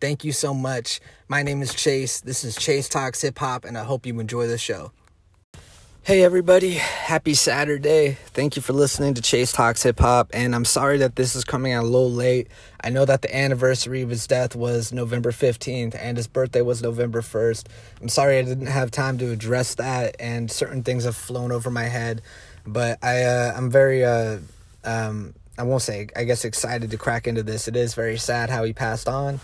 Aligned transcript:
Thank 0.00 0.24
you 0.24 0.32
so 0.32 0.54
much. 0.54 1.00
My 1.26 1.42
name 1.42 1.60
is 1.60 1.74
Chase. 1.74 2.20
This 2.20 2.44
is 2.44 2.54
Chase 2.54 2.88
Talks 2.88 3.22
Hip 3.22 3.38
Hop, 3.38 3.64
and 3.64 3.76
I 3.76 3.84
hope 3.84 4.06
you 4.06 4.18
enjoy 4.20 4.46
the 4.46 4.58
show. 4.58 4.92
Hey, 6.04 6.22
everybody. 6.22 6.74
Happy 6.74 7.34
Saturday. 7.34 8.16
Thank 8.28 8.56
you 8.56 8.62
for 8.62 8.72
listening 8.72 9.14
to 9.14 9.20
Chase 9.20 9.52
Talks 9.52 9.82
Hip 9.82 9.98
Hop. 9.98 10.30
And 10.32 10.54
I'm 10.54 10.64
sorry 10.64 10.98
that 10.98 11.16
this 11.16 11.34
is 11.34 11.44
coming 11.44 11.72
out 11.72 11.82
a 11.82 11.86
little 11.86 12.10
late. 12.10 12.48
I 12.82 12.90
know 12.90 13.04
that 13.04 13.22
the 13.22 13.36
anniversary 13.36 14.00
of 14.02 14.08
his 14.08 14.26
death 14.26 14.56
was 14.56 14.90
November 14.92 15.32
15th 15.32 15.94
and 16.00 16.16
his 16.16 16.26
birthday 16.26 16.62
was 16.62 16.80
November 16.80 17.20
1st. 17.20 17.66
I'm 18.00 18.08
sorry 18.08 18.38
I 18.38 18.42
didn't 18.42 18.68
have 18.68 18.90
time 18.90 19.18
to 19.18 19.30
address 19.32 19.74
that, 19.74 20.16
and 20.18 20.50
certain 20.50 20.82
things 20.82 21.04
have 21.04 21.16
flown 21.16 21.52
over 21.52 21.70
my 21.70 21.84
head. 21.84 22.22
But 22.66 23.04
I, 23.04 23.24
uh, 23.24 23.52
I'm 23.54 23.70
very, 23.70 24.04
uh, 24.04 24.38
um, 24.84 25.34
I 25.58 25.64
won't 25.64 25.82
say, 25.82 26.08
I 26.16 26.24
guess, 26.24 26.44
excited 26.46 26.90
to 26.92 26.96
crack 26.96 27.26
into 27.26 27.42
this. 27.42 27.68
It 27.68 27.76
is 27.76 27.94
very 27.94 28.16
sad 28.16 28.48
how 28.48 28.64
he 28.64 28.72
passed 28.72 29.08
on. 29.08 29.40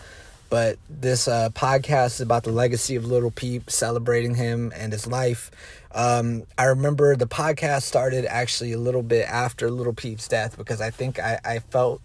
But 0.55 0.79
this 0.89 1.27
uh, 1.27 1.49
podcast 1.51 2.07
is 2.07 2.21
about 2.21 2.45
the 2.45 2.53
legacy 2.53 2.95
of 2.95 3.05
Lil 3.05 3.33
Peep, 3.33 3.69
celebrating 3.69 4.37
him 4.37 4.73
and 4.77 4.93
his 4.93 5.05
life. 5.05 5.51
Um, 5.91 6.45
I 6.57 6.67
remember 6.67 7.17
the 7.17 7.27
podcast 7.27 7.83
started 7.83 8.25
actually 8.25 8.71
a 8.73 8.79
little 8.79 9.03
bit 9.03 9.27
after 9.29 9.69
Lil 9.69 9.93
Peep's 9.95 10.29
death 10.29 10.57
because 10.57 10.81
I 10.81 10.91
think 10.91 11.19
I, 11.19 11.41
I 11.45 11.59
felt 11.59 12.03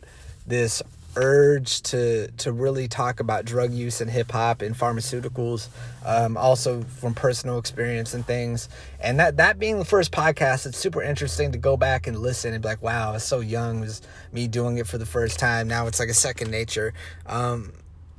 this 0.48 0.82
urge 1.16 1.84
to 1.84 2.32
to 2.38 2.52
really 2.52 2.88
talk 2.88 3.20
about 3.20 3.46
drug 3.46 3.72
use 3.72 4.02
and 4.02 4.10
hip 4.10 4.32
hop 4.32 4.64
and 4.64 4.76
pharmaceuticals, 4.76 5.68
um, 6.04 6.36
also 6.36 6.82
from 6.82 7.14
personal 7.14 7.60
experience 7.60 8.16
and 8.16 8.26
things. 8.26 8.68
And 9.00 9.20
that 9.20 9.38
that 9.38 9.60
being 9.60 9.78
the 9.78 9.86
first 9.86 10.12
podcast, 10.12 10.66
it's 10.66 10.80
super 10.80 11.04
interesting 11.04 11.52
to 11.52 11.60
go 11.60 11.78
back 11.78 12.08
and 12.08 12.18
listen 12.18 12.56
and 12.56 12.64
be 12.64 12.70
like, 12.70 12.82
wow, 12.82 13.12
I 13.12 13.14
was 13.14 13.24
so 13.24 13.42
young, 13.42 13.78
it 13.78 13.82
was 13.82 14.02
me 14.32 14.48
doing 14.48 14.80
it 14.80 14.88
for 14.88 14.98
the 14.98 15.06
first 15.06 15.38
time. 15.38 15.68
Now 15.68 15.86
it's 15.86 16.00
like 16.00 16.10
a 16.10 16.16
second 16.16 16.50
nature. 16.50 16.96
Um, 17.28 17.74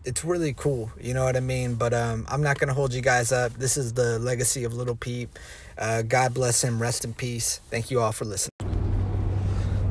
it's 0.04 0.24
really 0.24 0.54
cool, 0.54 0.90
you 1.00 1.12
know 1.12 1.24
what 1.24 1.36
I 1.36 1.40
mean? 1.40 1.74
But 1.74 1.92
um, 1.92 2.26
I'm 2.28 2.42
not 2.42 2.58
gonna 2.58 2.72
hold 2.72 2.94
you 2.94 3.02
guys 3.02 3.32
up. 3.32 3.52
This 3.54 3.76
is 3.76 3.92
the 3.92 4.18
legacy 4.18 4.64
of 4.64 4.72
Lil 4.72 4.94
Peep. 4.94 5.38
Uh, 5.76 6.02
God 6.02 6.32
bless 6.32 6.64
him. 6.64 6.80
Rest 6.80 7.04
in 7.04 7.12
peace. 7.12 7.60
Thank 7.70 7.90
you 7.90 8.00
all 8.00 8.12
for 8.12 8.24
listening. 8.24 8.50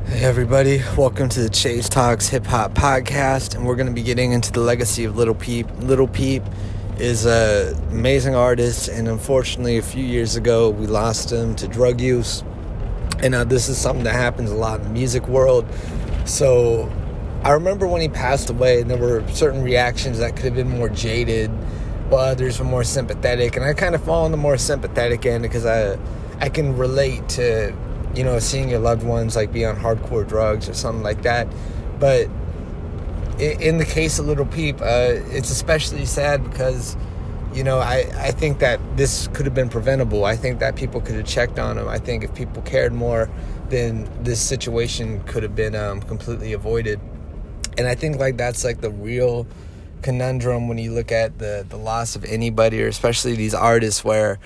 Hey 0.06 0.24
everybody, 0.24 0.82
welcome 0.96 1.28
to 1.28 1.40
the 1.40 1.48
Chase 1.48 1.88
Talks 1.88 2.28
Hip 2.28 2.44
Hop 2.46 2.74
Podcast, 2.74 3.54
and 3.54 3.64
we're 3.64 3.76
gonna 3.76 3.92
be 3.92 4.02
getting 4.02 4.32
into 4.32 4.50
the 4.50 4.60
legacy 4.60 5.04
of 5.04 5.16
Lil 5.16 5.34
Peep. 5.34 5.68
Lil 5.78 6.08
Peep 6.08 6.42
is 6.98 7.24
an 7.24 7.76
amazing 7.90 8.34
artist, 8.34 8.88
and 8.88 9.06
unfortunately, 9.06 9.78
a 9.78 9.82
few 9.82 10.04
years 10.04 10.34
ago, 10.34 10.70
we 10.70 10.88
lost 10.88 11.30
him 11.30 11.54
to 11.54 11.68
drug 11.68 12.00
use. 12.00 12.42
And 13.22 13.34
uh, 13.34 13.44
this 13.44 13.68
is 13.68 13.78
something 13.78 14.04
that 14.04 14.14
happens 14.14 14.50
a 14.50 14.54
lot 14.54 14.80
in 14.80 14.86
the 14.86 14.92
music 14.92 15.28
world. 15.28 15.66
So 16.24 16.90
I 17.42 17.52
remember 17.52 17.86
when 17.86 18.02
he 18.02 18.08
passed 18.08 18.50
away, 18.50 18.82
and 18.82 18.90
there 18.90 18.98
were 18.98 19.26
certain 19.28 19.62
reactions 19.62 20.18
that 20.18 20.36
could 20.36 20.44
have 20.46 20.54
been 20.56 20.68
more 20.68 20.90
jaded, 20.90 21.50
while 22.10 22.26
others 22.26 22.58
were 22.58 22.66
more 22.66 22.84
sympathetic. 22.84 23.56
And 23.56 23.64
I 23.64 23.72
kind 23.72 23.94
of 23.94 24.04
fall 24.04 24.24
on 24.24 24.30
the 24.30 24.36
more 24.36 24.58
sympathetic 24.58 25.24
end 25.24 25.42
because 25.42 25.64
I, 25.64 25.98
I 26.40 26.50
can 26.50 26.76
relate 26.76 27.26
to, 27.30 27.74
you 28.14 28.24
know, 28.24 28.38
seeing 28.40 28.68
your 28.68 28.80
loved 28.80 29.04
ones 29.04 29.36
like 29.36 29.52
be 29.52 29.64
on 29.64 29.76
hardcore 29.76 30.28
drugs 30.28 30.68
or 30.68 30.74
something 30.74 31.02
like 31.02 31.22
that. 31.22 31.48
But 31.98 32.28
in 33.38 33.78
the 33.78 33.86
case 33.86 34.18
of 34.18 34.26
Lil 34.26 34.44
Peep, 34.44 34.80
uh, 34.82 35.16
it's 35.30 35.50
especially 35.50 36.04
sad 36.04 36.44
because, 36.44 36.94
you 37.54 37.64
know, 37.64 37.78
I, 37.78 38.10
I 38.16 38.32
think 38.32 38.58
that 38.58 38.80
this 38.98 39.28
could 39.28 39.46
have 39.46 39.54
been 39.54 39.70
preventable. 39.70 40.26
I 40.26 40.36
think 40.36 40.58
that 40.58 40.76
people 40.76 41.00
could 41.00 41.14
have 41.14 41.26
checked 41.26 41.58
on 41.58 41.78
him. 41.78 41.88
I 41.88 41.98
think 41.98 42.22
if 42.22 42.34
people 42.34 42.60
cared 42.62 42.92
more, 42.92 43.30
then 43.70 44.10
this 44.22 44.40
situation 44.40 45.22
could 45.24 45.42
have 45.42 45.54
been 45.54 45.74
um, 45.74 46.02
completely 46.02 46.52
avoided 46.52 47.00
and 47.78 47.86
I 47.86 47.94
think 47.94 48.18
like 48.18 48.36
that's 48.36 48.64
like 48.64 48.80
the 48.80 48.90
real 48.90 49.46
conundrum 50.02 50.68
when 50.68 50.78
you 50.78 50.92
look 50.92 51.12
at 51.12 51.38
the 51.38 51.64
the 51.68 51.76
loss 51.76 52.16
of 52.16 52.24
anybody 52.24 52.82
or 52.82 52.88
especially 52.88 53.36
these 53.36 53.54
artists 53.54 54.02
where 54.02 54.38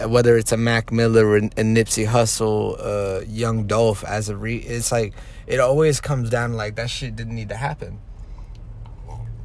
uh, 0.00 0.08
whether 0.08 0.36
it's 0.38 0.52
a 0.52 0.56
Mac 0.56 0.90
Miller 0.90 1.26
or 1.26 1.36
a 1.36 1.40
Nipsey 1.40 2.06
Hussle, 2.06 2.76
uh, 2.80 3.24
Young 3.26 3.66
Dolph 3.66 4.04
as 4.04 4.28
a 4.28 4.36
re, 4.36 4.56
it's 4.56 4.90
like 4.90 5.12
it 5.46 5.60
always 5.60 6.00
comes 6.00 6.30
down 6.30 6.54
like 6.54 6.76
that 6.76 6.88
shit 6.88 7.14
didn't 7.14 7.34
need 7.34 7.50
to 7.50 7.56
happen. 7.56 7.98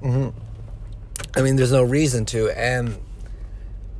Mm-hmm. 0.01 0.29
I 1.35 1.41
mean, 1.41 1.55
there's 1.55 1.71
no 1.71 1.83
reason 1.83 2.25
to, 2.27 2.49
and 2.57 2.97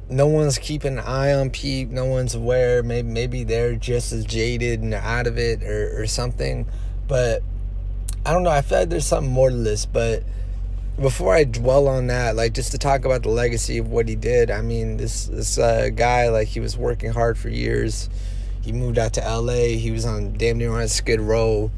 no 0.10 0.28
one's 0.28 0.58
keeping 0.58 0.94
an 0.94 1.04
eye 1.04 1.34
on 1.34 1.50
Peep. 1.50 1.90
No 1.90 2.06
one's 2.06 2.34
aware. 2.34 2.82
Maybe 2.82 3.10
maybe 3.10 3.44
they're 3.44 3.76
just 3.76 4.14
as 4.14 4.26
jaded 4.26 4.82
and 4.82 4.94
out 4.94 5.28
of 5.28 5.38
it 5.38 5.64
or, 5.64 6.02
or 6.02 6.08
something. 6.08 6.66
But 7.08 7.44
I 8.28 8.34
don't 8.34 8.44
know. 8.44 8.50
I 8.50 8.62
feel 8.62 8.80
like 8.80 8.90
there's 8.90 9.06
something 9.06 9.32
more 9.32 9.50
to 9.50 9.56
this, 9.56 9.86
but 9.86 10.22
before 11.00 11.34
I 11.34 11.46
dwell 11.46 11.88
on 11.88 12.08
that, 12.08 12.36
like 12.36 12.54
just 12.54 12.72
to 12.72 12.78
talk 12.78 13.06
about 13.06 13.24
the 13.24 13.30
legacy 13.30 13.78
of 13.78 13.88
what 13.88 14.10
he 14.10 14.16
did. 14.16 14.52
I 14.52 14.60
mean, 14.62 14.98
this 14.98 15.28
this 15.28 15.58
uh, 15.58 15.88
guy, 15.96 16.28
like 16.28 16.50
he 16.50 16.60
was 16.60 16.78
working 16.78 17.14
hard 17.14 17.38
for 17.38 17.48
years. 17.48 18.10
He 18.62 18.74
moved 18.74 18.98
out 18.98 19.14
to 19.14 19.24
L.A. 19.24 19.78
He 19.78 19.92
was 19.92 20.04
on 20.06 20.34
damn 20.34 20.58
near 20.58 20.74
on 20.74 20.90
Skid 20.90 21.22
Row. 21.22 21.72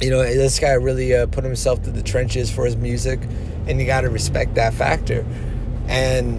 You 0.00 0.10
know, 0.10 0.22
this 0.22 0.60
guy 0.60 0.74
really 0.74 1.12
uh, 1.12 1.26
put 1.26 1.42
himself 1.42 1.82
through 1.82 1.94
the 1.94 2.02
trenches 2.04 2.48
for 2.48 2.64
his 2.64 2.76
music, 2.76 3.18
and 3.66 3.80
you 3.80 3.86
got 3.86 4.02
to 4.02 4.08
respect 4.08 4.54
that 4.54 4.72
factor. 4.72 5.26
And 5.88 6.38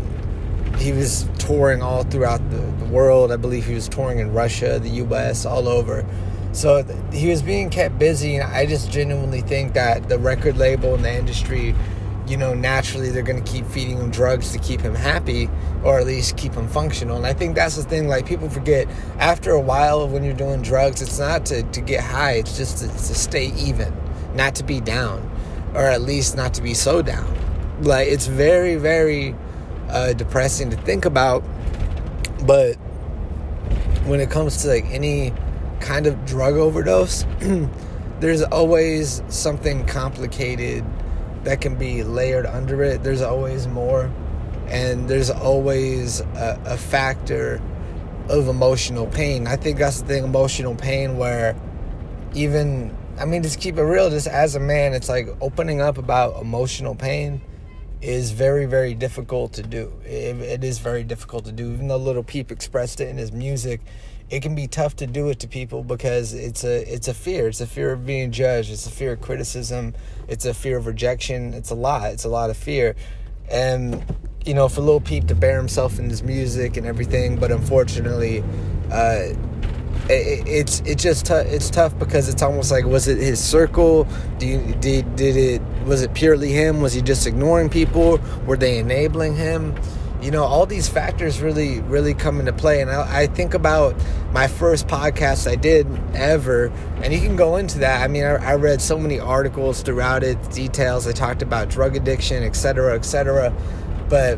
he 0.78 0.94
was 0.94 1.28
touring 1.38 1.82
all 1.82 2.04
throughout 2.04 2.50
the, 2.50 2.60
the 2.60 2.86
world. 2.86 3.34
I 3.34 3.36
believe 3.36 3.66
he 3.66 3.74
was 3.74 3.90
touring 3.90 4.20
in 4.20 4.32
Russia, 4.32 4.80
the 4.80 4.90
U.S., 4.90 5.46
all 5.46 5.68
over 5.68 6.06
so 6.58 6.82
he 7.14 7.30
was 7.30 7.44
being 7.44 7.70
kept 7.70 8.00
busy, 8.00 8.36
and 8.36 8.52
I 8.52 8.66
just 8.66 8.92
genuinely 8.92 9.42
think 9.42 9.76
that 9.76 10.10
the 10.10 10.18
record 10.18 10.58
label 10.58 10.96
and 10.96 11.06
the 11.06 11.14
industry, 11.14 11.76
you 12.28 12.36
know, 12.36 12.56
naturally 12.56 13.12
they're 13.12 13.22
going 13.22 13.42
to 13.44 13.52
keep 13.52 13.68
feeding 13.68 13.98
him 13.98 14.10
drugs 14.10 14.52
to 14.54 14.58
keep 14.58 14.82
him 14.82 14.96
happy 14.96 15.50
or 15.84 16.00
at 16.00 16.08
least 16.08 16.36
keep 16.36 16.54
him 16.54 16.68
functional. 16.68 17.16
And 17.16 17.28
I 17.28 17.34
think 17.34 17.54
that's 17.54 17.76
the 17.76 17.84
thing, 17.84 18.08
like, 18.08 18.26
people 18.26 18.50
forget 18.50 18.88
after 19.20 19.52
a 19.52 19.62
while 19.62 20.08
when 20.08 20.24
you're 20.24 20.34
doing 20.34 20.64
drugs, 20.64 21.00
it's 21.00 21.20
not 21.20 21.46
to, 21.46 21.62
to 21.62 21.80
get 21.80 22.04
high, 22.04 22.34
it's 22.34 22.58
just 22.58 22.80
to, 22.80 22.88
to 22.88 23.16
stay 23.16 23.54
even, 23.56 23.96
not 24.34 24.56
to 24.56 24.64
be 24.64 24.82
down, 24.82 25.30
or 25.76 25.84
at 25.84 26.02
least 26.02 26.36
not 26.36 26.56
to 26.56 26.64
be 26.64 26.74
so 26.74 27.04
down. 27.04 27.32
Like, 27.84 28.08
it's 28.08 28.26
very, 28.26 28.78
very 28.78 29.36
uh, 29.90 30.14
depressing 30.14 30.72
to 30.72 30.78
think 30.78 31.06
about, 31.06 31.44
but 32.48 32.74
when 34.08 34.22
it 34.22 34.32
comes 34.32 34.64
to 34.64 34.70
like 34.70 34.86
any 34.86 35.34
kind 35.80 36.08
of 36.08 36.26
drug 36.26 36.56
overdose, 36.56 37.26
there's 38.20 38.44
always 38.44 39.22
something 39.30 39.86
complicated 39.86 40.84
that 41.44 41.62
can 41.62 41.76
be 41.76 42.04
layered 42.04 42.46
under 42.46 42.84
it. 42.84 43.04
There's 43.04 43.22
always 43.22 43.68
more. 43.68 44.12
And 44.68 45.08
there's 45.10 45.30
always 45.30 46.20
a, 46.20 46.62
a 46.66 46.78
factor 46.78 47.62
of 48.30 48.48
emotional 48.48 49.08
pain. 49.08 49.48
I 49.48 49.56
think 49.56 49.78
that's 49.78 50.02
the 50.02 50.08
thing 50.08 50.24
emotional 50.26 50.76
pain 50.76 51.18
where 51.18 51.56
even, 52.34 52.96
I 53.18 53.26
mean, 53.26 53.44
just 53.44 53.62
keep 53.62 53.78
it 53.78 53.84
real, 53.84 54.10
just 54.10 54.28
as 54.28 54.56
a 54.56 54.60
man, 54.60 54.94
it's 54.94 55.08
like 55.08 55.30
opening 55.40 55.80
up 55.80 55.98
about 55.98 56.42
emotional 56.42 56.96
pain 56.96 57.42
is 58.02 58.32
very, 58.32 58.66
very 58.66 58.94
difficult 58.94 59.54
to 59.54 59.64
do. 59.64 59.92
it, 60.06 60.36
it 60.42 60.64
is 60.64 60.80
very 60.80 61.04
difficult 61.04 61.46
to 61.46 61.52
do. 61.52 61.72
Even 61.72 61.88
though 61.88 61.98
Lil 61.98 62.22
Peep 62.24 62.52
expressed 62.52 63.00
it 63.00 63.08
in 63.08 63.18
his 63.18 63.32
music, 63.32 63.82
it 64.30 64.42
can 64.42 64.56
be 64.56 64.68
tough 64.68 64.96
to 64.98 65.08
do 65.08 65.30
it 65.30 65.40
to 65.40 65.48
people 65.48 65.84
because 65.84 66.34
it's 66.34 66.64
a 66.64 66.94
it's 66.94 67.08
a 67.08 67.14
fear. 67.14 67.48
It's 67.48 67.62
a 67.62 67.68
fear 67.68 67.94
of 67.94 68.06
being 68.06 68.32
judged. 68.32 68.72
It's 68.72 68.86
a 68.86 68.92
fear 68.92 69.14
of 69.14 69.22
criticism. 69.22 69.94
It's 70.28 70.46
a 70.46 70.54
fear 70.54 70.78
of 70.78 70.86
rejection. 70.86 71.54
It's 71.54 71.70
a 71.70 71.76
lot. 71.76 72.12
It's 72.12 72.26
a 72.26 72.30
lot 72.30 72.50
of 72.50 72.58
fear, 72.58 72.96
and 73.50 74.04
you 74.46 74.54
know, 74.54 74.70
for 74.70 74.82
Lil 74.82 75.02
Peep 75.02 75.28
to 75.28 75.36
bear 75.36 75.58
himself 75.58 76.00
in 76.00 76.10
his 76.10 76.24
music 76.24 76.78
and 76.78 76.88
everything, 76.88 77.38
but 77.38 77.52
unfortunately, 77.52 78.44
uh, 78.92 79.34
it, 80.10 80.48
it's 80.48 80.80
it's 80.82 81.04
just 81.04 81.26
t- 81.26 81.34
it's 81.34 81.70
tough 81.70 81.98
because 82.00 82.30
it's 82.30 82.42
almost 82.42 82.72
like 82.72 82.86
was 82.86 83.08
it 83.08 83.18
his 83.18 83.44
circle? 83.44 84.08
You, 84.40 84.76
did 84.80 85.16
did 85.16 85.36
it 85.36 85.62
was 85.86 86.02
it 86.02 86.14
purely 86.14 86.52
him? 86.52 86.82
Was 86.82 86.94
he 86.94 87.02
just 87.02 87.28
ignoring 87.28 87.70
people? 87.70 88.20
Were 88.46 88.58
they 88.58 88.80
enabling 88.80 89.36
him? 89.36 89.76
You 90.22 90.32
know 90.32 90.44
all 90.44 90.66
these 90.66 90.90
factors 90.90 91.42
really 91.42 91.82
really 91.82 92.14
come 92.14 92.40
into 92.40 92.54
play. 92.54 92.82
And 92.82 92.90
I, 92.90 93.22
I, 93.22 93.28
think 93.28 93.54
about 93.54 93.96
my 94.32 94.48
first 94.48 94.88
podcast 94.88 95.50
i 95.50 95.56
did 95.56 95.88
ever 96.14 96.68
and 97.04 97.14
you 97.14 97.20
can 97.20 97.36
go 97.36 97.58
into 97.58 97.80
that. 97.80 98.02
I 98.02 98.08
mean 98.08 98.24
I, 98.24 98.36
I 98.36 98.56
read 98.56 98.82
so 98.82 98.98
many 98.98 99.20
articles 99.20 99.82
throughout 99.82 100.24
it 100.24 100.42
details. 100.52 101.08
I 101.08 101.12
talked 101.12 101.42
about 101.42 101.70
drug 101.70 101.96
addiction 101.96 102.44
etc 102.44 102.96
etc 102.96 103.54
but 104.10 104.38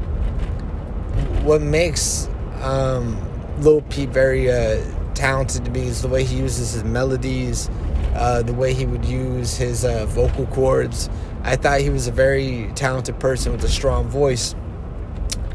what 1.43 1.61
makes 1.61 2.27
um, 2.61 3.17
Lil 3.61 3.81
Peep 3.83 4.09
very 4.09 4.51
uh, 4.51 4.83
talented 5.13 5.65
to 5.65 5.71
me 5.71 5.81
is 5.81 6.01
the 6.01 6.07
way 6.07 6.23
he 6.23 6.37
uses 6.37 6.73
his 6.73 6.83
melodies, 6.83 7.69
uh, 8.15 8.41
the 8.41 8.53
way 8.53 8.73
he 8.73 8.85
would 8.85 9.05
use 9.05 9.55
his 9.55 9.85
uh, 9.85 10.05
vocal 10.07 10.45
cords. 10.47 11.09
I 11.43 11.55
thought 11.55 11.81
he 11.81 11.89
was 11.89 12.07
a 12.07 12.11
very 12.11 12.69
talented 12.75 13.19
person 13.19 13.51
with 13.51 13.63
a 13.63 13.69
strong 13.69 14.07
voice, 14.07 14.55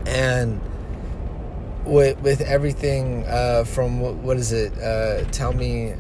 and 0.07 0.61
with 1.85 2.19
with 2.21 2.41
everything 2.41 3.25
uh, 3.27 3.65
from 3.65 4.01
what, 4.01 4.15
what 4.15 4.37
is 4.37 4.53
it? 4.53 4.77
Uh, 4.79 5.25
tell 5.31 5.53
me, 5.53 5.93
uh, 5.93 5.97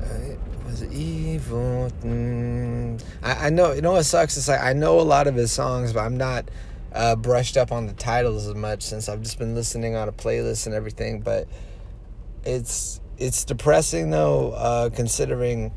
was 0.67 0.83
it 0.83 0.93
evil? 0.93 1.91
Mm. 2.03 3.03
I, 3.23 3.47
I, 3.47 3.51
know. 3.51 3.73
You 3.73 3.83
know 3.83 3.93
what 3.93 4.05
sucks? 4.05 4.37
It's 4.37 4.49
like 4.49 4.63
I 4.63 4.73
know 4.73 5.01
a 5.01 5.03
lot 5.03 5.27
of 5.27 5.35
his 5.35 5.53
songs, 5.53 5.93
but 5.93 6.01
I'm 6.01 6.17
not 6.17 6.51
uh, 6.93 7.17
brushed 7.17 7.57
up 7.57 7.73
on 7.73 7.87
the 7.87 7.93
titles 7.95 8.47
as 8.47 8.55
much 8.55 8.83
since 8.83 9.09
I've 9.09 9.23
just 9.23 9.39
been 9.39 9.55
listening 9.55 9.95
on 9.95 10.09
a 10.09 10.13
playlist 10.13 10.67
and 10.67 10.75
everything. 10.75 11.21
But 11.21 11.47
it's 12.45 13.01
it's 13.19 13.45
depressing 13.45 14.11
though, 14.11 14.53
uh, 14.53 14.91
considering 14.91 15.73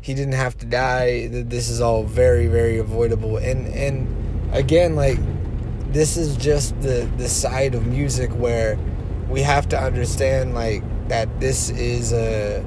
he 0.00 0.14
didn't 0.14 0.34
have 0.34 0.56
to 0.58 0.66
die. 0.66 1.28
This 1.28 1.68
is 1.68 1.80
all 1.80 2.04
very 2.04 2.48
very 2.48 2.78
avoidable. 2.78 3.38
And 3.38 3.66
and 3.68 4.54
again, 4.54 4.94
like 4.94 5.18
this 5.96 6.16
is 6.16 6.36
just 6.36 6.78
the 6.82 7.10
the 7.16 7.28
side 7.28 7.74
of 7.74 7.86
music 7.86 8.30
where 8.32 8.78
we 9.30 9.40
have 9.40 9.68
to 9.68 9.80
understand 9.80 10.54
like 10.54 10.82
that 11.08 11.40
this 11.40 11.70
is 11.70 12.12
a 12.12 12.64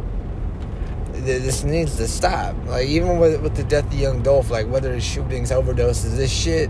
this 1.13 1.63
needs 1.63 1.97
to 1.97 2.07
stop. 2.07 2.55
Like 2.65 2.87
even 2.87 3.19
with 3.19 3.41
with 3.41 3.55
the 3.55 3.63
death 3.63 3.85
of 3.85 3.93
young 3.93 4.21
Dolph, 4.23 4.49
like 4.49 4.67
whether 4.67 4.93
it's 4.93 5.05
shootings, 5.05 5.51
overdoses, 5.51 6.15
this 6.15 6.31
shit, 6.31 6.69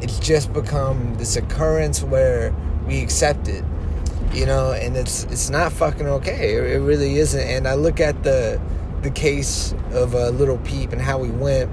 it's 0.00 0.18
just 0.18 0.52
become 0.52 1.14
this 1.16 1.36
occurrence 1.36 2.02
where 2.02 2.54
we 2.86 3.02
accept 3.02 3.48
it, 3.48 3.64
you 4.32 4.46
know, 4.46 4.72
and 4.72 4.96
it's 4.96 5.24
it's 5.24 5.50
not 5.50 5.72
fucking 5.72 6.06
okay. 6.06 6.54
It, 6.54 6.78
really 6.78 7.18
isn't. 7.18 7.40
And 7.46 7.66
I 7.68 7.74
look 7.74 8.00
at 8.00 8.22
the 8.22 8.60
the 9.02 9.10
case 9.10 9.74
of 9.92 10.14
a 10.14 10.28
uh, 10.28 10.30
Lil 10.30 10.58
Peep 10.58 10.92
and 10.92 11.00
how 11.00 11.22
he 11.22 11.30
went. 11.30 11.70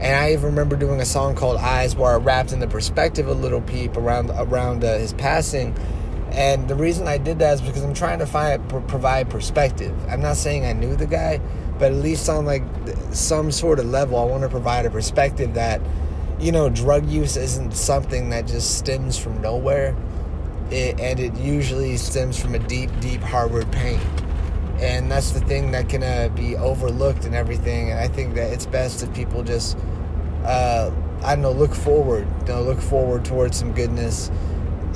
And 0.00 0.16
I 0.16 0.32
even 0.32 0.46
remember 0.46 0.76
doing 0.76 1.00
a 1.00 1.06
song 1.06 1.34
called 1.34 1.58
"Eyes," 1.58 1.96
where 1.96 2.12
I 2.12 2.16
rapped 2.16 2.52
in 2.52 2.60
the 2.60 2.68
perspective 2.68 3.28
of 3.28 3.40
Lil 3.40 3.60
Peep 3.62 3.96
around 3.96 4.30
around 4.30 4.84
uh, 4.84 4.98
his 4.98 5.12
passing 5.12 5.74
and 6.34 6.66
the 6.66 6.74
reason 6.74 7.06
I 7.06 7.16
did 7.18 7.38
that 7.38 7.54
is 7.54 7.60
because 7.60 7.84
I'm 7.84 7.94
trying 7.94 8.18
to 8.18 8.26
find 8.26 8.68
provide 8.88 9.30
perspective. 9.30 9.94
I'm 10.08 10.20
not 10.20 10.36
saying 10.36 10.64
I 10.64 10.72
knew 10.72 10.96
the 10.96 11.06
guy, 11.06 11.40
but 11.78 11.92
at 11.92 11.98
least 11.98 12.28
on 12.28 12.44
like 12.44 12.64
some 13.12 13.52
sort 13.52 13.78
of 13.78 13.86
level, 13.86 14.18
I 14.18 14.24
want 14.24 14.42
to 14.42 14.48
provide 14.48 14.84
a 14.84 14.90
perspective 14.90 15.54
that 15.54 15.80
you 16.40 16.50
know 16.50 16.68
drug 16.68 17.08
use 17.08 17.36
isn't 17.36 17.76
something 17.76 18.30
that 18.30 18.48
just 18.48 18.78
stems 18.78 19.16
from 19.16 19.40
nowhere, 19.40 19.94
it, 20.72 20.98
and 20.98 21.20
it 21.20 21.36
usually 21.36 21.96
stems 21.98 22.36
from 22.36 22.56
a 22.56 22.58
deep, 22.58 22.90
deep 22.98 23.20
harbored 23.20 23.70
pain. 23.70 24.00
And 24.80 25.10
that's 25.10 25.30
the 25.30 25.40
thing 25.40 25.70
that 25.70 25.88
can 25.88 26.02
uh, 26.02 26.28
be 26.34 26.56
overlooked 26.56 27.24
and 27.24 27.34
everything. 27.34 27.90
And 27.90 27.98
I 27.98 28.08
think 28.08 28.34
that 28.34 28.52
it's 28.52 28.66
best 28.66 29.02
if 29.02 29.14
people 29.14 29.42
just, 29.42 29.78
uh, 30.44 30.90
I 31.22 31.34
don't 31.34 31.42
know, 31.42 31.52
look 31.52 31.74
forward. 31.74 32.26
You 32.40 32.54
know, 32.54 32.62
look 32.62 32.80
forward 32.80 33.24
towards 33.24 33.56
some 33.56 33.72
goodness 33.72 34.30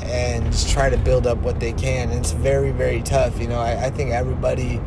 and 0.03 0.45
just 0.47 0.69
try 0.71 0.91
to 0.91 0.97
build 0.97 1.27
up 1.27 1.39
what 1.39 1.61
they 1.61 1.73
can. 1.73 2.11
And 2.11 2.19
it's 2.19 2.33
very, 2.33 2.71
very 2.71 3.03
tough. 3.03 3.41
You 3.41 3.49
know, 3.49 3.61
I, 3.61 3.87
I 3.87 3.91
think 3.91 4.11
everybody 4.11 4.81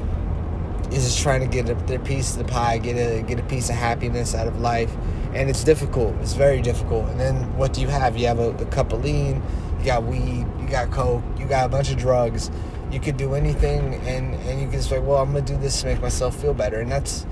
is 0.91 1.05
just 1.05 1.21
trying 1.21 1.39
to 1.39 1.47
get 1.47 1.69
a, 1.69 1.75
their 1.85 1.99
piece 1.99 2.33
of 2.35 2.39
the 2.39 2.51
pie, 2.51 2.77
get 2.77 2.97
a 2.97 3.21
get 3.23 3.39
a 3.39 3.43
piece 3.43 3.69
of 3.69 3.75
happiness 3.75 4.35
out 4.35 4.47
of 4.47 4.59
life, 4.59 4.93
and 5.33 5.49
it's 5.49 5.63
difficult. 5.63 6.15
It's 6.21 6.33
very 6.33 6.61
difficult. 6.61 7.09
And 7.09 7.19
then 7.19 7.57
what 7.57 7.73
do 7.73 7.81
you 7.81 7.87
have? 7.87 8.17
You 8.17 8.27
have 8.27 8.39
a, 8.39 8.49
a 8.57 8.65
cup 8.65 8.91
of 8.91 9.03
lean, 9.03 9.41
you 9.79 9.85
got 9.85 10.03
weed, 10.03 10.45
you 10.59 10.67
got 10.67 10.91
coke, 10.91 11.23
you 11.37 11.45
got 11.45 11.65
a 11.65 11.69
bunch 11.69 11.91
of 11.91 11.97
drugs. 11.97 12.51
You 12.91 12.99
could 12.99 13.17
do 13.17 13.35
anything, 13.35 13.95
and 14.07 14.35
and 14.35 14.61
you 14.61 14.67
can 14.67 14.81
say, 14.81 14.99
well, 14.99 15.17
I'm 15.17 15.31
gonna 15.31 15.45
do 15.45 15.57
this 15.57 15.81
to 15.81 15.87
make 15.87 16.01
myself 16.01 16.35
feel 16.35 16.53
better, 16.53 16.79
and 16.79 16.91
that's 16.91 17.25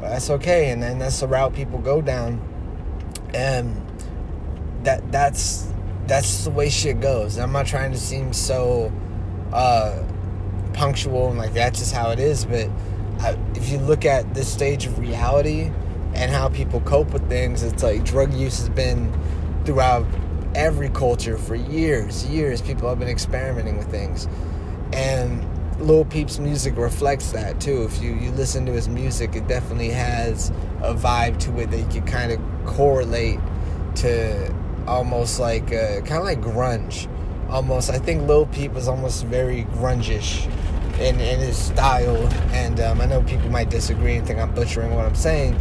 that's 0.00 0.30
okay. 0.30 0.70
And 0.70 0.82
then 0.82 0.98
that's 0.98 1.20
the 1.20 1.28
route 1.28 1.54
people 1.54 1.78
go 1.78 2.02
down, 2.02 2.40
and 3.34 3.80
that 4.82 5.10
that's 5.12 5.68
that's 6.06 6.44
the 6.44 6.50
way 6.50 6.68
shit 6.68 7.00
goes. 7.00 7.38
I'm 7.38 7.52
not 7.52 7.66
trying 7.66 7.92
to 7.92 7.98
seem 7.98 8.32
so 8.32 8.92
uh, 9.52 10.02
punctual 10.72 11.28
and 11.30 11.38
like 11.38 11.54
that's 11.54 11.78
just 11.78 11.92
how 11.92 12.10
it 12.10 12.18
is, 12.18 12.44
but 12.44 12.70
I, 13.20 13.38
if 13.54 13.70
you 13.70 13.78
look 13.78 14.04
at 14.04 14.34
this 14.34 14.52
stage 14.52 14.86
of 14.86 14.98
reality 14.98 15.70
and 16.14 16.30
how 16.30 16.48
people 16.48 16.80
cope 16.80 17.12
with 17.12 17.28
things, 17.28 17.62
it's 17.62 17.82
like 17.82 18.04
drug 18.04 18.32
use 18.34 18.58
has 18.58 18.68
been 18.68 19.12
throughout 19.64 20.06
every 20.54 20.88
culture 20.90 21.36
for 21.36 21.54
years, 21.54 22.24
years. 22.26 22.62
People 22.62 22.88
have 22.88 22.98
been 22.98 23.08
experimenting 23.08 23.76
with 23.78 23.90
things, 23.90 24.28
and 24.92 25.44
Lil 25.80 26.04
Peep's 26.04 26.38
music 26.38 26.76
reflects 26.76 27.32
that 27.32 27.60
too. 27.60 27.82
If 27.82 28.02
you 28.02 28.14
you 28.14 28.30
listen 28.32 28.64
to 28.66 28.72
his 28.72 28.88
music, 28.88 29.36
it 29.36 29.46
definitely 29.46 29.90
has 29.90 30.50
a 30.82 30.94
vibe 30.94 31.38
to 31.40 31.58
it 31.60 31.70
that 31.70 31.78
you 31.78 32.00
can 32.00 32.06
kind 32.06 32.32
of 32.32 32.40
correlate 32.66 33.40
to 33.96 34.54
almost 34.86 35.38
like 35.38 35.72
uh, 35.72 36.00
kind 36.00 36.12
of 36.12 36.24
like 36.24 36.40
grunge. 36.40 37.10
Almost, 37.50 37.90
I 37.90 37.98
think 37.98 38.26
Lil 38.26 38.46
Peep 38.46 38.72
was 38.72 38.88
almost 38.88 39.24
very 39.26 39.64
grungish 39.64 40.46
in, 40.98 41.20
in 41.20 41.38
his 41.38 41.56
style, 41.56 42.26
and 42.52 42.80
um, 42.80 43.00
I 43.00 43.06
know 43.06 43.22
people 43.22 43.50
might 43.50 43.70
disagree 43.70 44.16
and 44.16 44.26
think 44.26 44.40
I'm 44.40 44.52
butchering 44.52 44.92
what 44.94 45.04
I'm 45.04 45.14
saying, 45.14 45.56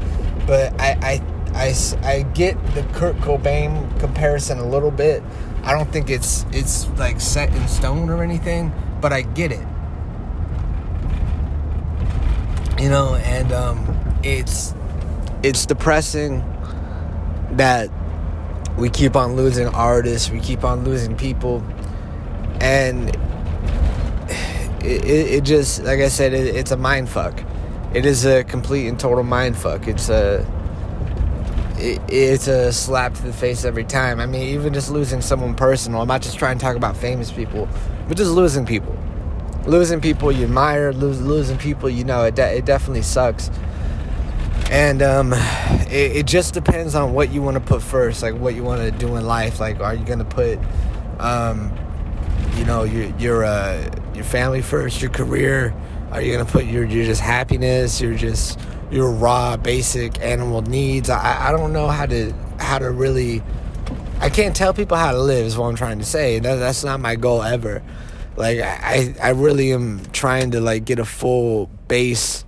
but 0.48 0.80
I, 0.82 0.98
I 1.02 1.22
I, 1.56 1.74
I 2.04 2.24
get 2.34 2.58
the 2.76 2.84
Kurt 2.94 3.16
Cobain 3.18 3.98
comparison 4.00 4.60
a 4.60 4.68
little 4.68 4.92
bit. 4.92 5.24
I 5.66 5.74
don't 5.74 5.92
think 5.92 6.10
it's 6.10 6.46
it's 6.52 6.88
like 6.92 7.20
set 7.20 7.54
in 7.54 7.68
stone 7.68 8.10
or 8.10 8.24
anything, 8.24 8.72
but 9.02 9.12
I 9.12 9.22
get 9.22 9.52
it. 9.52 9.66
You 12.80 12.90
know, 12.90 13.16
and 13.16 13.52
um, 13.52 14.20
it's 14.24 14.74
it's 15.44 15.66
depressing 15.66 16.44
that 17.52 17.90
we 18.78 18.90
keep 18.90 19.16
on 19.16 19.36
losing 19.36 19.68
artists, 19.68 20.30
we 20.30 20.40
keep 20.40 20.64
on 20.64 20.84
losing 20.84 21.16
people, 21.18 21.64
and 22.62 23.16
it, 24.86 25.06
it, 25.06 25.44
just, 25.44 25.84
like 25.84 26.00
I 26.00 26.10
said, 26.10 26.34
it, 26.34 26.56
it's 26.56 26.72
a 26.72 26.78
mind 26.78 27.10
fuck. 27.10 27.42
It 27.94 28.06
is 28.06 28.26
a 28.26 28.44
complete 28.44 28.88
and 28.88 29.00
total 29.00 29.24
mind 29.24 29.58
fuck. 29.58 29.88
It's 29.88 30.10
a 30.10 30.46
it's 31.78 32.48
a 32.48 32.72
slap 32.72 33.14
to 33.16 33.22
the 33.24 33.34
face 33.34 33.66
every 33.66 33.84
time. 33.84 34.20
I 34.20 34.26
mean, 34.26 34.50
even 34.50 34.74
just 34.74 34.90
losing 34.90 35.22
someone 35.22 35.56
personal. 35.56 36.02
I'm 36.02 36.08
not 36.08 36.22
just 36.22 36.38
trying 36.38 36.58
to 36.58 36.64
talk 36.64 36.76
about 36.76 36.96
famous 36.96 37.32
people, 37.32 37.68
but 38.08 38.18
just 38.18 38.32
losing 38.32 38.66
people, 38.66 38.98
losing 39.66 40.02
people 40.02 40.32
you 40.32 40.46
admire, 40.46 40.94
lose, 40.94 41.22
losing 41.22 41.58
people 41.58 41.90
you 41.90 42.04
know. 42.04 42.24
It 42.24 42.36
de- 42.36 42.58
it 42.58 42.66
definitely 42.66 43.02
sucks 43.04 43.50
and 44.72 45.02
um, 45.02 45.34
it, 45.92 46.18
it, 46.18 46.26
just 46.26 46.54
depends 46.54 46.96
on 46.96 47.14
what 47.14 47.32
you 47.32 47.42
want 47.42 47.56
to 47.56 47.62
put 47.62 47.82
first 47.82 48.24
like 48.24 48.34
what 48.36 48.56
you 48.56 48.64
want 48.64 48.82
to 48.82 48.92
do 48.92 49.16
in 49.16 49.26
life 49.26 49.60
like 49.60 49.80
are 49.80 49.94
you 49.94 50.04
gonna 50.06 50.26
put 50.26 50.60
um, 51.20 51.72
you 52.56 52.66
know 52.66 52.84
your 52.84 53.06
your 53.18 53.44
uh, 53.44 53.90
your 54.14 54.24
family 54.24 54.62
first 54.62 55.02
your 55.02 55.12
career 55.12 55.74
are 56.12 56.22
you 56.22 56.32
gonna 56.32 56.50
put 56.50 56.66
your 56.66 56.84
your 56.84 57.06
just 57.06 57.22
happiness 57.22 58.02
your 58.02 58.16
just 58.16 58.60
your 58.96 59.12
raw 59.12 59.58
basic 59.58 60.20
animal 60.22 60.62
needs 60.62 61.10
I, 61.10 61.50
I 61.50 61.52
don't 61.52 61.74
know 61.74 61.88
how 61.88 62.06
to 62.06 62.34
how 62.60 62.80
to 62.80 62.90
really 62.92 63.44
I 64.20 64.30
can't 64.30 64.56
tell 64.56 64.74
people 64.74 64.98
how 64.98 65.12
to 65.12 65.20
live 65.20 65.46
is 65.46 65.58
what 65.58 65.68
I'm 65.68 65.76
trying 65.76 66.00
to 66.00 66.06
say 66.06 66.40
that, 66.40 66.56
that's 66.56 66.84
not 66.84 67.00
my 67.00 67.16
goal 67.16 67.44
ever 67.44 67.84
like 68.38 68.60
I, 68.60 69.16
I 69.22 69.30
really 69.30 69.74
am 69.74 70.02
trying 70.12 70.52
to 70.52 70.62
like 70.62 70.86
get 70.86 71.00
a 71.00 71.06
full 71.06 71.68
base 71.88 72.46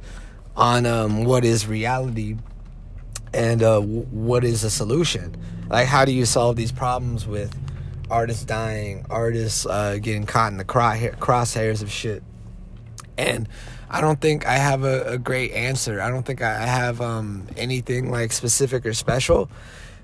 on 0.56 0.86
um, 0.86 1.24
what 1.24 1.46
is 1.46 1.68
reality 1.68 2.36
and 3.34 3.62
uh, 3.62 3.80
w- 3.80 4.08
what 4.12 4.44
is 4.44 4.64
a 4.64 4.70
solution. 4.70 5.36
Like, 5.70 5.88
how 5.88 6.06
do 6.06 6.12
you 6.12 6.26
solve 6.26 6.56
these 6.56 6.72
problems 6.72 7.28
with 7.28 7.56
artists 8.10 8.44
dying, 8.44 9.06
artists 9.10 9.66
uh, 9.66 9.98
getting 10.02 10.26
caught 10.26 10.52
in 10.52 10.58
the 10.58 10.66
crosshairs 10.66 11.82
of 11.82 11.92
shit? 11.92 12.24
And 13.18 13.48
I 13.90 14.02
don't 14.02 14.20
think 14.20 14.46
I 14.46 14.58
have 14.58 14.84
a, 14.84 15.04
a 15.04 15.18
great 15.18 15.52
answer. 15.52 16.02
I 16.02 16.10
don't 16.10 16.24
think 16.24 16.42
I 16.42 16.66
have 16.66 17.02
um, 17.02 17.48
anything 17.58 18.12
like 18.12 18.32
specific 18.32 18.86
or 18.86 18.94
special. 18.94 19.50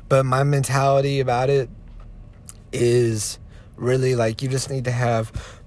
But 0.09 0.25
my 0.25 0.43
mentality 0.43 1.19
about 1.19 1.49
it 1.49 1.69
is 2.71 3.39
really 3.75 4.15
like 4.15 4.41
you 4.41 4.49
just 4.49 4.69
need 4.69 4.85
to 4.85 4.91
have 4.91 5.61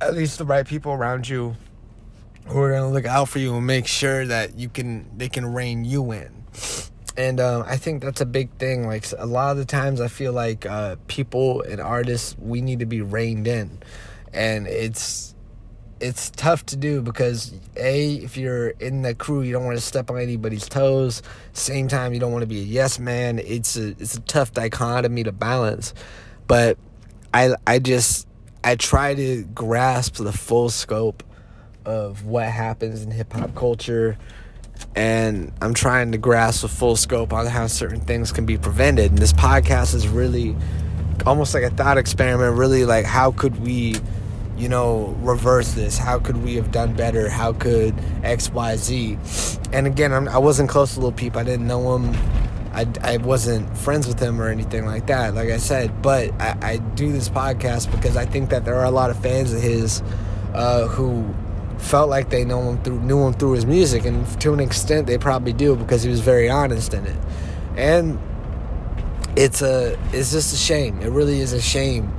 at 0.00 0.14
least 0.14 0.38
the 0.38 0.44
right 0.44 0.66
people 0.66 0.92
around 0.92 1.28
you 1.28 1.56
who 2.46 2.60
are 2.60 2.72
gonna 2.72 2.90
look 2.90 3.06
out 3.06 3.28
for 3.28 3.38
you 3.38 3.56
and 3.56 3.66
make 3.66 3.86
sure 3.86 4.26
that 4.26 4.58
you 4.58 4.68
can 4.68 5.10
they 5.16 5.28
can 5.28 5.52
rein 5.52 5.84
you 5.84 6.12
in. 6.12 6.44
And 7.16 7.40
um, 7.40 7.64
I 7.66 7.76
think 7.76 8.02
that's 8.02 8.20
a 8.20 8.26
big 8.26 8.50
thing. 8.58 8.86
Like 8.86 9.06
a 9.16 9.26
lot 9.26 9.52
of 9.52 9.56
the 9.56 9.64
times, 9.64 10.00
I 10.00 10.08
feel 10.08 10.32
like 10.32 10.66
uh, 10.66 10.96
people 11.06 11.62
and 11.62 11.80
artists 11.80 12.36
we 12.38 12.60
need 12.60 12.80
to 12.80 12.86
be 12.86 13.00
reined 13.02 13.46
in, 13.46 13.78
and 14.32 14.66
it's 14.66 15.33
it's 16.04 16.28
tough 16.28 16.66
to 16.66 16.76
do 16.76 17.00
because 17.00 17.54
a 17.78 18.16
if 18.16 18.36
you're 18.36 18.68
in 18.68 19.00
the 19.00 19.14
crew 19.14 19.40
you 19.40 19.52
don't 19.52 19.64
want 19.64 19.78
to 19.78 19.82
step 19.82 20.10
on 20.10 20.20
anybody's 20.20 20.68
toes. 20.68 21.22
Same 21.54 21.88
time 21.88 22.12
you 22.12 22.20
don't 22.20 22.30
want 22.30 22.42
to 22.42 22.46
be 22.46 22.60
a 22.60 22.64
yes 22.64 22.98
man. 22.98 23.38
It's 23.38 23.76
a 23.78 23.88
it's 23.98 24.14
a 24.14 24.20
tough 24.20 24.52
dichotomy 24.52 25.24
to 25.24 25.32
balance. 25.32 25.94
But 26.46 26.76
i 27.32 27.54
i 27.66 27.78
just 27.78 28.28
I 28.62 28.76
try 28.76 29.14
to 29.14 29.44
grasp 29.54 30.16
the 30.16 30.32
full 30.32 30.68
scope 30.68 31.22
of 31.86 32.26
what 32.26 32.48
happens 32.48 33.02
in 33.02 33.10
hip 33.10 33.32
hop 33.32 33.54
culture 33.54 34.18
and 34.94 35.52
I'm 35.62 35.72
trying 35.72 36.12
to 36.12 36.18
grasp 36.18 36.62
the 36.62 36.68
full 36.68 36.96
scope 36.96 37.32
on 37.32 37.46
how 37.46 37.66
certain 37.66 38.00
things 38.00 38.30
can 38.30 38.44
be 38.44 38.58
prevented. 38.58 39.12
And 39.12 39.18
this 39.18 39.32
podcast 39.32 39.94
is 39.94 40.06
really 40.06 40.54
almost 41.24 41.54
like 41.54 41.62
a 41.62 41.70
thought 41.70 41.96
experiment, 41.96 42.56
really 42.56 42.84
like 42.84 43.06
how 43.06 43.32
could 43.32 43.60
we, 43.60 43.96
you 44.56 44.68
know, 44.68 45.16
reverse 45.20 45.72
this? 45.72 45.98
How 45.98 46.18
could 46.18 46.36
we 46.36 46.54
have 46.54 46.70
done 46.70 46.94
better? 46.94 47.28
How 47.28 47.52
could 47.52 47.94
X, 48.22 48.50
Y, 48.50 48.76
Z? 48.76 49.18
And 49.72 49.86
again, 49.86 50.12
I'm, 50.12 50.28
I 50.28 50.38
was 50.38 50.60
not 50.60 50.68
close 50.68 50.94
to 50.94 51.00
Lil 51.00 51.12
Peep. 51.12 51.36
I 51.36 51.42
didn't 51.42 51.66
know 51.66 51.96
him. 51.96 52.14
I, 52.72 52.86
I 53.02 53.16
wasn't 53.18 53.76
friends 53.76 54.06
with 54.06 54.18
him 54.18 54.40
or 54.40 54.48
anything 54.48 54.86
like 54.86 55.06
that, 55.06 55.34
like 55.34 55.48
I 55.48 55.58
said. 55.58 56.02
But 56.02 56.32
I, 56.40 56.56
I 56.60 56.76
do 56.76 57.12
this 57.12 57.28
podcast 57.28 57.90
because 57.90 58.16
I 58.16 58.26
think 58.26 58.50
that 58.50 58.64
there 58.64 58.76
are 58.76 58.84
a 58.84 58.90
lot 58.90 59.10
of 59.10 59.18
fans 59.20 59.52
of 59.52 59.60
his 59.60 60.02
uh, 60.54 60.86
who 60.88 61.32
felt 61.78 62.08
like 62.08 62.30
they 62.30 62.44
know 62.44 62.70
him 62.70 62.82
through 62.82 63.00
knew 63.00 63.26
him 63.26 63.34
through 63.34 63.52
his 63.52 63.66
music, 63.66 64.04
and 64.04 64.40
to 64.40 64.52
an 64.52 64.60
extent 64.60 65.06
they 65.06 65.18
probably 65.18 65.52
do 65.52 65.76
because 65.76 66.02
he 66.02 66.10
was 66.10 66.20
very 66.20 66.48
honest 66.48 66.94
in 66.94 67.04
it. 67.06 67.16
And 67.76 68.18
it's 69.36 69.62
a 69.62 69.98
it's 70.12 70.32
just 70.32 70.54
a 70.54 70.56
shame. 70.56 71.00
It 71.00 71.10
really 71.10 71.40
is 71.40 71.52
a 71.52 71.60
shame 71.60 72.12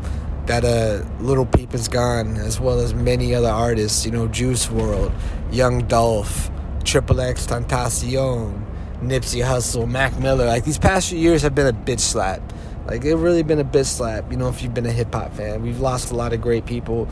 that 0.47 0.63
uh, 0.63 1.03
Lil 1.19 1.45
Peep 1.45 1.73
is 1.73 1.87
gone, 1.87 2.37
as 2.37 2.59
well 2.59 2.79
as 2.79 2.93
many 2.93 3.33
other 3.33 3.49
artists. 3.49 4.05
You 4.05 4.11
know, 4.11 4.27
Juice 4.27 4.67
WRLD, 4.67 5.11
Young 5.51 5.87
Dolph, 5.87 6.49
Triple 6.83 7.21
X 7.21 7.47
Tentacion, 7.47 8.63
Nipsey 9.01 9.43
Hussle, 9.43 9.89
Mac 9.89 10.17
Miller. 10.19 10.45
Like 10.45 10.65
these 10.65 10.77
past 10.77 11.09
few 11.09 11.19
years 11.19 11.41
have 11.41 11.55
been 11.55 11.67
a 11.67 11.73
bitch 11.73 12.01
slap. 12.01 12.41
Like 12.87 13.03
it 13.03 13.15
really 13.15 13.43
been 13.43 13.59
a 13.59 13.65
bitch 13.65 13.87
slap. 13.87 14.31
You 14.31 14.37
know, 14.37 14.47
if 14.47 14.61
you've 14.61 14.73
been 14.73 14.85
a 14.85 14.91
hip 14.91 15.13
hop 15.13 15.33
fan, 15.33 15.63
we've 15.63 15.79
lost 15.79 16.11
a 16.11 16.15
lot 16.15 16.33
of 16.33 16.41
great 16.41 16.65
people 16.65 17.07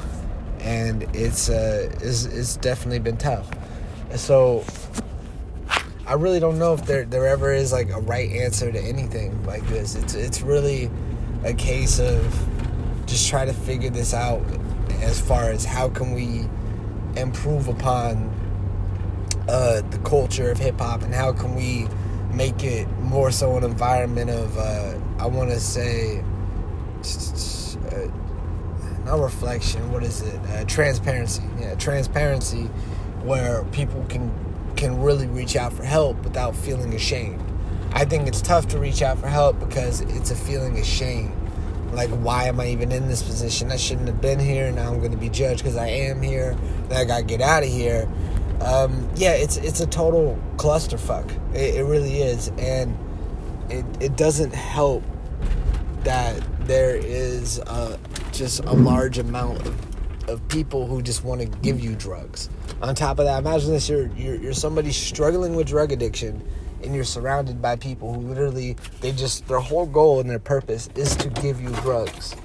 and 0.64 1.04
it's 1.14 1.50
uh, 1.50 1.90
it's, 2.02 2.26
it's 2.26 2.56
definitely 2.58 3.00
been 3.00 3.18
tough. 3.18 3.50
So 4.16 4.64
I 6.08 6.14
really 6.14 6.40
don't 6.40 6.58
know 6.58 6.74
if 6.74 6.86
there 6.86 7.06
there 7.06 7.28
ever 7.28 7.54
is 7.54 7.72
like 7.72 7.90
a 7.90 8.00
right 8.00 8.32
answer 8.32 8.72
to 8.72 8.80
anything 8.80 9.44
like 9.46 9.68
this. 9.68 9.96
It's 9.96 10.14
it's 10.14 10.42
really 10.42 10.90
a 11.44 11.54
case 11.54 12.00
of 12.00 12.53
just 13.14 13.30
try 13.30 13.46
to 13.46 13.54
figure 13.54 13.92
this 13.92 14.12
out 14.12 14.42
as 15.02 15.22
far 15.22 15.52
as 15.52 15.64
how 15.64 15.88
can 15.88 16.14
we 16.14 16.50
improve 17.16 17.68
upon 17.68 18.28
uh, 19.48 19.82
the 19.92 20.00
culture 20.00 20.50
of 20.50 20.58
hip 20.58 20.80
hop 20.80 21.04
and 21.04 21.14
how 21.14 21.32
can 21.32 21.54
we 21.54 21.88
make 22.34 22.64
it 22.64 22.88
more 23.02 23.30
so 23.32 23.56
an 23.56 23.64
environment 23.64 24.32
of 24.32 24.58
uh, 24.58 24.98
I 25.20 25.28
want 25.28 25.52
to 25.52 25.60
say 25.60 26.24
uh, 27.92 28.08
not 29.06 29.20
reflection. 29.20 29.92
What 29.92 30.02
is 30.02 30.24
it? 30.24 30.40
Uh, 30.48 30.66
transparency. 30.66 31.44
Yeah, 31.60 31.76
transparency, 31.76 32.64
where 33.22 33.64
people 33.66 34.04
can 34.10 34.34
can 34.76 35.00
really 35.00 35.28
reach 35.28 35.56
out 35.56 35.72
for 35.72 35.84
help 35.84 36.18
without 36.24 36.56
feeling 36.56 36.96
ashamed. 36.96 37.44
I 37.92 38.06
think 38.06 38.28
it's 38.28 38.42
tough 38.42 38.70
to 38.70 38.80
reach 38.80 39.04
out 39.04 39.20
for 39.20 39.28
help 39.28 39.60
because 39.60 40.02
it's 40.02 40.32
a 40.32 40.36
feeling 40.36 40.80
of 40.80 40.86
shame. 40.86 41.43
Like, 41.96 42.10
why 42.10 42.46
am 42.46 42.60
I 42.60 42.68
even 42.68 42.92
in 42.92 43.08
this 43.08 43.24
position? 43.24 43.72
I 43.72 43.78
shouldn't 43.78 44.08
have 44.08 44.22
been 44.22 44.40
here. 44.40 44.72
Now 44.72 44.92
I'm 44.92 45.00
going 45.00 45.12
to 45.12 45.18
be 45.18 45.30
judged 45.30 45.64
because 45.64 45.78
I 45.78 45.88
am 45.88 46.22
here. 46.22 46.56
Then 46.90 46.98
I 46.98 47.06
got 47.06 47.20
to 47.20 47.24
get 47.24 47.42
out 47.42 47.64
of 47.64 47.70
here. 47.70 48.08
Um, 48.62 49.10
yeah, 49.16 49.34
it's 49.34 49.58
it's 49.58 49.82
a 49.82 49.88
total 49.88 50.40
clusterfuck. 50.56 51.30
It, 51.54 51.76
it 51.76 51.84
really 51.84 52.22
is, 52.22 52.50
and 52.58 52.98
it 53.70 53.86
it 54.00 54.16
doesn't 54.16 54.54
help 54.54 55.04
that 56.04 56.42
there 56.68 56.96
is 56.96 57.60
a, 57.60 58.00
just 58.32 58.60
a 58.62 58.74
large 58.74 59.18
amount 59.18 59.66
of, 59.66 60.30
of 60.30 60.48
people 60.48 60.88
who 60.88 61.02
just 61.02 61.24
want 61.24 61.42
to 61.42 61.48
give 61.60 61.80
you 61.80 61.96
drugs. 61.96 62.50
On 62.82 62.96
top 62.96 63.20
of 63.20 63.26
that, 63.26 63.40
imagine 63.40 63.72
this: 63.72 63.90
you're, 63.90 64.08
you're 64.16 64.36
you're 64.36 64.54
somebody 64.54 64.92
struggling 64.92 65.56
with 65.56 65.68
drug 65.68 65.92
addiction, 65.92 66.42
and 66.84 66.96
you're 66.96 67.04
surrounded 67.04 67.62
by 67.62 67.76
people 67.76 68.14
who 68.14 68.22
literally 68.22 68.76
they 69.02 69.12
just 69.12 69.48
their 69.48 69.60
whole 69.60 69.86
goal 69.86 70.20
and 70.20 70.30
their 70.30 70.40
purpose 70.40 70.90
is 70.96 71.16
to 71.18 71.30
give 71.30 71.62
you 71.62 71.70
drugs. 71.82 72.36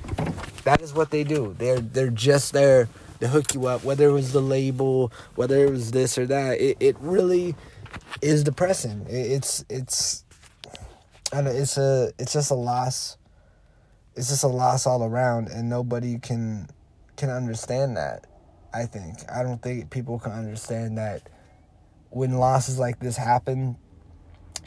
That 0.64 0.80
is 0.82 0.92
what 0.92 1.10
they 1.10 1.24
do. 1.24 1.54
They're 1.58 1.80
they're 1.80 2.10
just 2.10 2.52
there 2.52 2.88
to 3.20 3.28
hook 3.28 3.54
you 3.54 3.66
up. 3.66 3.84
Whether 3.84 4.08
it 4.08 4.12
was 4.12 4.32
the 4.32 4.42
label, 4.42 5.12
whether 5.34 5.64
it 5.64 5.70
was 5.70 5.90
this 5.90 6.18
or 6.18 6.26
that, 6.26 6.60
it, 6.60 6.76
it 6.80 6.96
really 7.00 7.54
is 8.22 8.44
depressing. 8.44 9.06
It, 9.08 9.32
it's 9.32 9.64
it's 9.68 10.24
know 11.34 11.50
it's 11.50 11.76
a 11.76 12.12
it's 12.18 12.32
just 12.32 12.50
a 12.50 12.54
loss 12.54 13.16
it's 14.16 14.28
just 14.28 14.44
a 14.44 14.48
loss 14.48 14.86
all 14.86 15.04
around 15.04 15.48
and 15.48 15.68
nobody 15.68 16.18
can 16.18 16.68
can 17.16 17.30
understand 17.30 17.96
that 17.96 18.26
i 18.72 18.84
think 18.84 19.16
i 19.32 19.42
don't 19.42 19.62
think 19.62 19.90
people 19.90 20.18
can 20.18 20.32
understand 20.32 20.98
that 20.98 21.28
when 22.10 22.38
losses 22.38 22.78
like 22.78 22.98
this 23.00 23.16
happen 23.16 23.76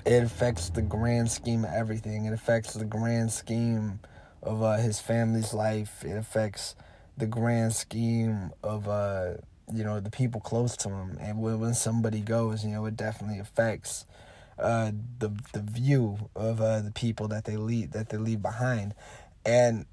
it 0.05 0.23
affects 0.23 0.69
the 0.69 0.81
grand 0.81 1.29
scheme 1.29 1.63
of 1.63 1.71
everything. 1.71 2.25
It 2.25 2.33
affects 2.33 2.73
the 2.73 2.85
grand 2.85 3.31
scheme 3.31 3.99
of 4.41 4.63
uh, 4.63 4.77
his 4.77 4.99
family's 4.99 5.53
life. 5.53 6.03
It 6.03 6.17
affects 6.17 6.75
the 7.17 7.27
grand 7.27 7.73
scheme 7.73 8.51
of 8.63 8.87
uh, 8.87 9.33
you 9.73 9.83
know 9.83 9.99
the 9.99 10.09
people 10.09 10.41
close 10.41 10.75
to 10.77 10.89
him. 10.89 11.17
And 11.19 11.39
when, 11.39 11.59
when 11.59 11.73
somebody 11.73 12.21
goes 12.21 12.65
you 12.65 12.71
know 12.71 12.85
it 12.85 12.97
definitely 12.97 13.39
affects 13.39 14.05
uh, 14.57 14.91
the 15.19 15.31
the 15.53 15.61
view 15.61 16.29
of 16.35 16.61
uh, 16.61 16.81
the 16.81 16.91
people 16.91 17.27
that 17.29 17.45
they 17.45 17.57
leave 17.57 17.91
that 17.91 18.09
they 18.09 18.17
leave 18.17 18.41
behind. 18.41 18.95
And 19.45 19.85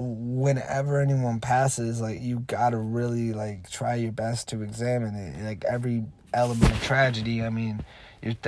whenever 0.00 1.00
anyone 1.00 1.40
passes 1.40 2.00
like 2.00 2.20
you 2.20 2.40
gotta 2.40 2.76
really 2.76 3.32
like 3.32 3.68
try 3.68 3.96
your 3.96 4.12
best 4.12 4.48
to 4.48 4.62
examine 4.62 5.14
it. 5.14 5.44
Like 5.44 5.64
every 5.64 6.04
element 6.34 6.70
of 6.70 6.82
tragedy 6.82 7.42
i 7.42 7.48
mean 7.48 7.82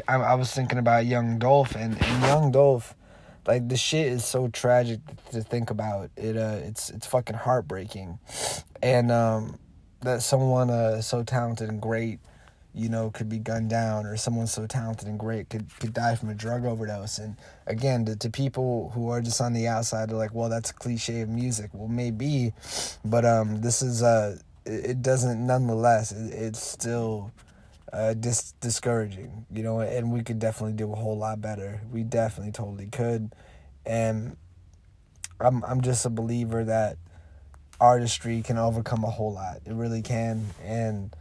I, 0.09 0.17
I, 0.17 0.35
was 0.35 0.53
thinking 0.53 0.79
about 0.79 1.07
young 1.07 1.39
dolph 1.39 1.75
and, 1.75 2.01
and 2.03 2.23
young 2.23 2.53
dolph 2.53 2.95
like 3.47 3.69
the 3.69 3.77
shit 3.77 4.07
is 4.07 4.25
so 4.25 4.49
tragic 4.49 5.01
to 5.31 5.43
think 5.43 5.71
about 5.71 6.11
it 6.17 6.37
uh 6.37 6.59
it's 6.63 6.91
it's 6.91 7.07
fucking 7.07 7.37
heartbreaking 7.37 8.19
and 8.83 9.11
um 9.11 9.59
that 10.03 10.23
someone 10.23 10.71
uh 10.71 11.01
so 11.01 11.23
talented 11.23 11.69
and 11.69 11.81
great 11.81 12.19
you 12.75 12.89
know, 12.89 13.11
could 13.11 13.29
be 13.29 13.39
gunned 13.39 13.71
down, 13.71 14.07
or 14.07 14.17
someone 14.17 14.47
so 14.47 14.67
talented 14.67 15.09
and 15.09 15.19
great 15.19 15.49
could, 15.51 15.67
could 15.81 15.93
die 15.93 16.15
from 16.15 16.29
a 16.29 16.35
drug 16.35 16.65
overdose. 16.65 17.19
And 17.19 17.37
again, 17.67 18.05
to, 18.05 18.17
to 18.17 18.31
people 18.31 18.91
who 18.95 19.09
are 19.11 19.21
just 19.21 19.41
on 19.41 19.53
the 19.53 19.67
outside, 19.67 20.09
they're 20.09 20.17
like, 20.17 20.35
well, 20.35 20.49
that's 20.49 20.71
a 20.71 20.75
cliche 20.75 21.21
of 21.21 21.29
music. 21.29 21.71
Well, 21.73 21.89
maybe, 21.89 22.53
but 23.05 23.25
um, 23.25 23.61
this 23.61 23.83
is, 23.83 24.03
uh, 24.03 24.39
it 24.65 25.03
doesn't, 25.03 25.45
nonetheless, 25.45 26.13
it, 26.13 26.33
it's 26.33 26.61
still 26.61 27.33
uh, 27.93 28.15
dis- 28.15 28.53
discouraging, 28.61 29.47
you 29.51 29.63
know, 29.63 29.81
and 29.81 30.13
we 30.13 30.23
could 30.23 30.39
definitely 30.39 30.77
do 30.77 30.93
a 30.93 30.97
whole 30.97 31.17
lot 31.17 31.41
better. 31.41 31.81
We 31.91 32.03
definitely 32.03 32.53
totally 32.53 32.87
could. 32.87 33.35
And 33.85 34.37
I'm, 35.41 35.65
I'm 35.65 35.81
just 35.81 36.05
a 36.07 36.11
believer 36.11 36.65
that 36.65 36.99
artistry 37.81 38.43
can 38.43 38.59
overcome 38.59 39.05
a 39.05 39.11
whole 39.11 39.33
lot. 39.33 39.63
It 39.65 39.73
really 39.73 40.03
can. 40.03 40.47
And, 40.63 41.15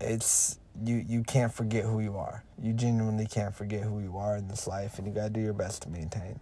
it's 0.00 0.58
you 0.82 1.04
you 1.06 1.22
can't 1.22 1.52
forget 1.52 1.84
who 1.84 2.00
you 2.00 2.16
are. 2.16 2.42
You 2.60 2.72
genuinely 2.72 3.26
can't 3.26 3.54
forget 3.54 3.82
who 3.82 4.00
you 4.00 4.16
are 4.16 4.36
in 4.36 4.48
this 4.48 4.66
life, 4.66 4.98
and 4.98 5.06
you 5.06 5.12
gotta 5.12 5.30
do 5.30 5.40
your 5.40 5.52
best 5.52 5.82
to 5.82 5.90
maintain. 5.90 6.40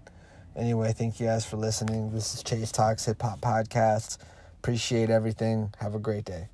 Anyway, 0.57 0.93
thank 0.93 1.21
you 1.21 1.27
guys 1.27 1.45
for 1.45 1.57
listening. 1.57 2.13
This 2.13 2.35
is 2.35 2.43
Chase 2.43 2.73
Talks 2.73 3.05
Hip 3.05 3.21
Hop 3.23 3.41
Podcast. 3.41 4.19
Appreciate 4.59 5.11
everything. 5.11 5.73
Have 5.79 5.95
a 5.95 6.01
great 6.01 6.25
day. 6.25 6.49